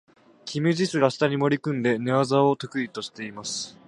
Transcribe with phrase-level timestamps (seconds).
[0.45, 3.77] キム・ジスが下に潜り込んで、寝技も得意としています。